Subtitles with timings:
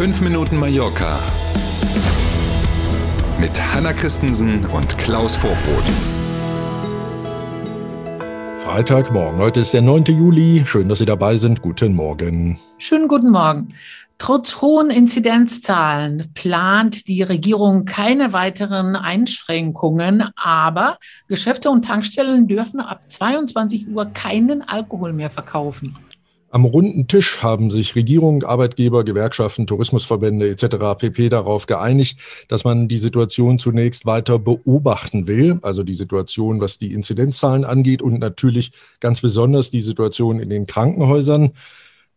[0.00, 1.20] 5 Minuten Mallorca
[3.38, 5.84] mit Hanna Christensen und Klaus Vorbrot.
[8.56, 9.38] Freitagmorgen.
[9.38, 10.04] Heute ist der 9.
[10.04, 10.62] Juli.
[10.64, 11.60] Schön, dass Sie dabei sind.
[11.60, 12.58] Guten Morgen.
[12.78, 13.68] Schönen guten Morgen.
[14.16, 20.96] Trotz hohen Inzidenzzahlen plant die Regierung keine weiteren Einschränkungen, aber
[21.28, 25.94] Geschäfte und Tankstellen dürfen ab 22 Uhr keinen Alkohol mehr verkaufen.
[26.52, 30.98] Am runden Tisch haben sich Regierung, Arbeitgeber, Gewerkschaften, Tourismusverbände etc.
[30.98, 31.28] pp.
[31.28, 32.18] darauf geeinigt,
[32.48, 38.02] dass man die Situation zunächst weiter beobachten will, also die Situation, was die Inzidenzzahlen angeht
[38.02, 41.52] und natürlich ganz besonders die Situation in den Krankenhäusern.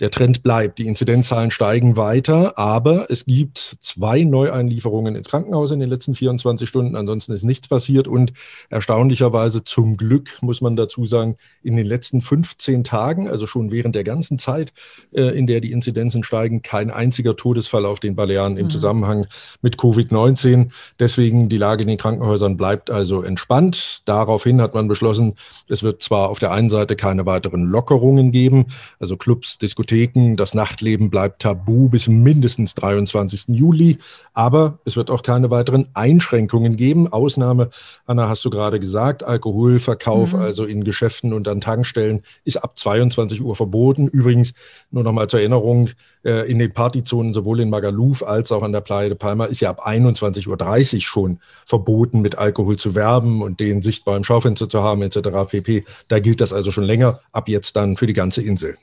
[0.00, 0.78] Der Trend bleibt.
[0.78, 6.66] Die Inzidenzzahlen steigen weiter, aber es gibt zwei Neueinlieferungen ins Krankenhaus in den letzten 24
[6.66, 6.96] Stunden.
[6.96, 8.32] Ansonsten ist nichts passiert und
[8.70, 13.94] erstaunlicherweise zum Glück, muss man dazu sagen, in den letzten 15 Tagen, also schon während
[13.94, 14.72] der ganzen Zeit,
[15.12, 18.70] äh, in der die Inzidenzen steigen, kein einziger Todesfall auf den Balearen im mhm.
[18.70, 19.26] Zusammenhang
[19.60, 20.70] mit Covid-19.
[20.98, 24.00] Deswegen die Lage in den Krankenhäusern bleibt also entspannt.
[24.06, 25.34] Daraufhin hat man beschlossen,
[25.68, 28.66] es wird zwar auf der einen Seite keine weiteren Lockerungen geben,
[28.98, 33.48] also Clubs, Diskotheken, Diskotheken, das Nachtleben bleibt tabu bis mindestens 23.
[33.48, 33.98] Juli.
[34.34, 37.12] Aber es wird auch keine weiteren Einschränkungen geben.
[37.12, 37.70] Ausnahme,
[38.06, 40.40] Anna, hast du gerade gesagt, Alkoholverkauf, mhm.
[40.40, 44.06] also in Geschäften und an Tankstellen, ist ab 22 Uhr verboten.
[44.06, 44.54] Übrigens,
[44.90, 45.90] nur noch mal zur Erinnerung,
[46.24, 49.60] äh, in den Partyzonen sowohl in Magaluf als auch an der Playa de Palma ist
[49.60, 54.68] ja ab 21.30 Uhr schon verboten, mit Alkohol zu werben und den sichtbar im Schaufenster
[54.68, 55.30] zu haben etc.
[55.48, 55.84] pp.
[56.08, 58.76] Da gilt das also schon länger, ab jetzt dann für die ganze Insel.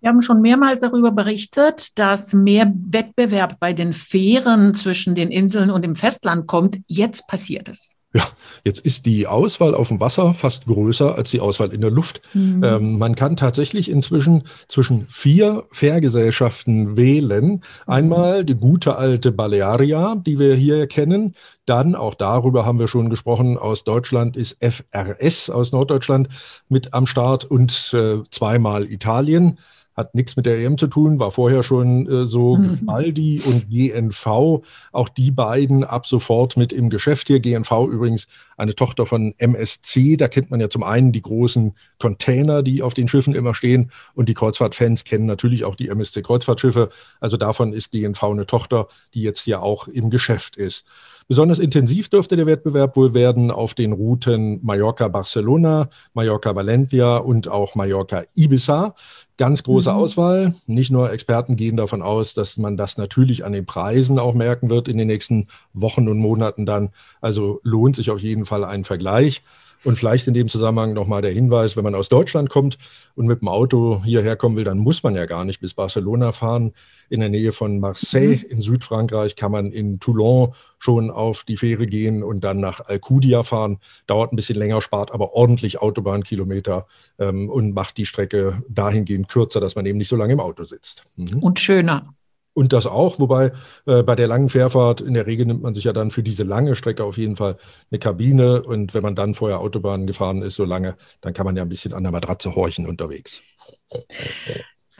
[0.00, 5.70] Wir haben schon mehrmals darüber berichtet, dass mehr Wettbewerb bei den Fähren zwischen den Inseln
[5.70, 6.78] und dem Festland kommt.
[6.86, 7.94] Jetzt passiert es.
[8.12, 8.24] Ja,
[8.64, 12.22] jetzt ist die Auswahl auf dem Wasser fast größer als die Auswahl in der Luft.
[12.34, 12.64] Mhm.
[12.64, 17.62] Ähm, man kann tatsächlich inzwischen zwischen vier Fährgesellschaften wählen.
[17.86, 21.34] Einmal die gute alte Balearia, die wir hier kennen.
[21.66, 26.28] Dann, auch darüber haben wir schon gesprochen, aus Deutschland ist FRS aus Norddeutschland
[26.68, 29.58] mit am Start und äh, zweimal Italien
[30.00, 32.56] hat nichts mit der EM zu tun, war vorher schon äh, so.
[32.56, 32.88] Mhm.
[32.88, 34.62] Aldi und GNV,
[34.92, 37.40] auch die beiden ab sofort mit im Geschäft hier.
[37.40, 40.16] GNV übrigens eine Tochter von MSC.
[40.16, 43.90] Da kennt man ja zum einen die großen Container, die auf den Schiffen immer stehen.
[44.14, 46.90] Und die Kreuzfahrtfans kennen natürlich auch die MSC-Kreuzfahrtschiffe.
[47.20, 50.84] Also davon ist GNV eine Tochter, die jetzt ja auch im Geschäft ist.
[51.30, 58.96] Besonders intensiv dürfte der Wettbewerb wohl werden auf den Routen Mallorca-Barcelona, Mallorca-Valencia und auch Mallorca-Ibiza.
[59.40, 59.96] Ganz große mhm.
[59.96, 60.54] Auswahl.
[60.66, 64.68] Nicht nur Experten gehen davon aus, dass man das natürlich an den Preisen auch merken
[64.68, 66.90] wird in den nächsten Wochen und Monaten dann.
[67.22, 69.42] Also lohnt sich auf jeden Fall ein Vergleich.
[69.82, 72.76] Und vielleicht in dem Zusammenhang nochmal der Hinweis, wenn man aus Deutschland kommt
[73.14, 76.32] und mit dem Auto hierher kommen will, dann muss man ja gar nicht bis Barcelona
[76.32, 76.74] fahren.
[77.08, 78.50] In der Nähe von Marseille mhm.
[78.50, 83.44] in Südfrankreich kann man in Toulon schon auf die Fähre gehen und dann nach Alcudia
[83.44, 83.78] fahren.
[84.06, 86.86] Dauert ein bisschen länger, spart aber ordentlich Autobahnkilometer
[87.18, 90.64] ähm, und macht die Strecke dahingehend kürzer, dass man eben nicht so lange im Auto
[90.64, 91.04] sitzt.
[91.16, 91.38] Mhm.
[91.40, 92.14] Und schöner.
[92.52, 93.52] Und das auch, wobei
[93.86, 96.42] äh, bei der langen Fährfahrt in der Regel nimmt man sich ja dann für diese
[96.42, 97.56] lange Strecke auf jeden Fall
[97.90, 98.62] eine Kabine.
[98.62, 101.68] Und wenn man dann vorher Autobahn gefahren ist, so lange, dann kann man ja ein
[101.68, 103.40] bisschen an der Matratze horchen unterwegs.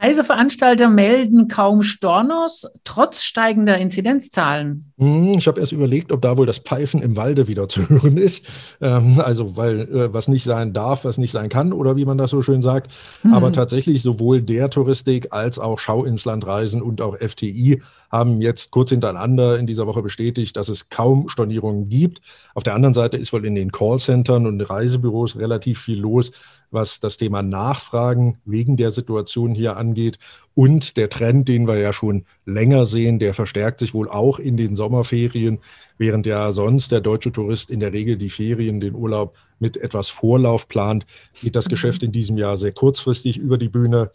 [0.01, 4.91] Reiseveranstalter melden kaum Stornos, trotz steigender Inzidenzzahlen.
[4.97, 8.17] Hm, ich habe erst überlegt, ob da wohl das Pfeifen im Walde wieder zu hören
[8.17, 8.45] ist.
[8.81, 12.17] Ähm, also, weil äh, was nicht sein darf, was nicht sein kann, oder wie man
[12.17, 12.91] das so schön sagt.
[13.21, 13.33] Hm.
[13.33, 17.81] Aber tatsächlich sowohl der Touristik als auch Schauinslandreisen und auch FTI
[18.11, 22.21] haben jetzt kurz hintereinander in dieser Woche bestätigt, dass es kaum Stornierungen gibt.
[22.53, 26.31] Auf der anderen Seite ist wohl in den Callcentern und Reisebüros relativ viel los,
[26.69, 30.19] was das Thema Nachfragen wegen der Situation hier angeht.
[30.53, 34.57] Und der Trend, den wir ja schon länger sehen, der verstärkt sich wohl auch in
[34.57, 35.59] den Sommerferien,
[35.97, 40.09] während ja sonst der deutsche Tourist in der Regel die Ferien, den Urlaub mit etwas
[40.09, 41.05] Vorlauf plant,
[41.41, 41.69] geht das.
[41.69, 44.11] Geschäft in diesem Jahr sehr kurzfristig über die Bühne.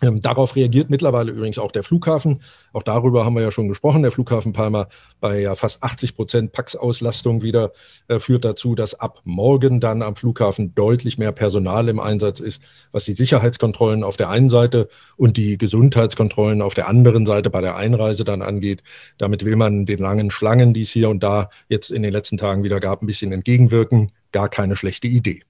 [0.00, 2.40] Ähm, darauf reagiert mittlerweile übrigens auch der Flughafen.
[2.72, 4.02] Auch darüber haben wir ja schon gesprochen.
[4.02, 4.88] Der Flughafen Palma
[5.20, 7.72] bei ja fast 80 Prozent Pax-Auslastung wieder
[8.06, 12.62] äh, führt dazu, dass ab morgen dann am Flughafen deutlich mehr Personal im Einsatz ist,
[12.92, 17.60] was die Sicherheitskontrollen auf der einen Seite und die Gesundheitskontrollen auf der anderen Seite bei
[17.60, 18.84] der Einreise dann angeht.
[19.18, 22.36] Damit will man den langen Schlangen, die es hier und da jetzt in den letzten
[22.36, 24.12] Tagen wieder gab, ein bisschen entgegenwirken.
[24.30, 25.42] Gar keine schlechte Idee.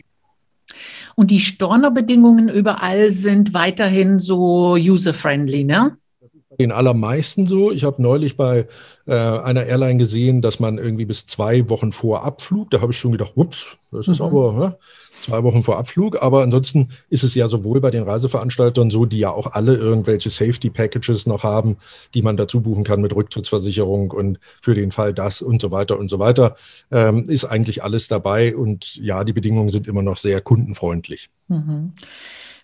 [1.15, 5.97] Und die Stornobedingungen überall sind weiterhin so user-friendly, ne?
[6.58, 7.70] Den allermeisten so.
[7.70, 8.66] Ich habe neulich bei
[9.06, 12.99] äh, einer Airline gesehen, dass man irgendwie bis zwei Wochen vor Abflug, da habe ich
[12.99, 14.26] schon gedacht, ups, das ist mhm.
[14.26, 14.78] aber ne,
[15.25, 16.20] zwei Wochen vor Abflug.
[16.20, 20.31] Aber ansonsten ist es ja sowohl bei den Reiseveranstaltern so, die ja auch alle irgendwelche
[20.31, 21.76] Safety Packages noch haben,
[22.14, 25.99] die man dazu buchen kann mit Rücktrittsversicherung und für den Fall das und so weiter
[25.99, 26.56] und so weiter,
[26.90, 28.56] ähm, ist eigentlich alles dabei.
[28.56, 31.31] Und ja, die Bedingungen sind immer noch sehr kundenfreundlich.
[31.49, 31.93] Mhm.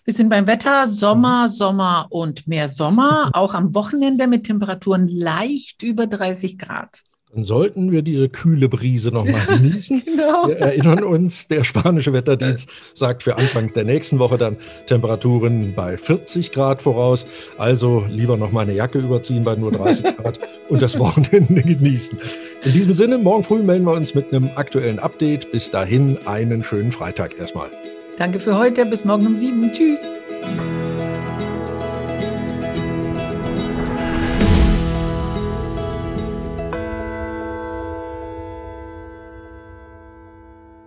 [0.05, 1.51] Wir sind beim Wetter Sommer, mhm.
[1.51, 7.01] Sommer und mehr Sommer, auch am Wochenende mit Temperaturen leicht über 30 Grad.
[7.33, 10.03] Dann sollten wir diese kühle Brise nochmal genießen.
[10.05, 10.47] genau.
[10.47, 15.97] Wir erinnern uns, der spanische Wetterdienst sagt für Anfang der nächsten Woche dann Temperaturen bei
[15.97, 17.25] 40 Grad voraus.
[17.57, 22.19] Also lieber nochmal eine Jacke überziehen bei nur 30 Grad und das Wochenende genießen.
[22.63, 25.51] In diesem Sinne, morgen früh melden wir uns mit einem aktuellen Update.
[25.51, 27.71] Bis dahin einen schönen Freitag erstmal.
[28.17, 28.85] Danke für heute.
[28.85, 29.71] Bis morgen um sieben.
[29.71, 30.01] Tschüss.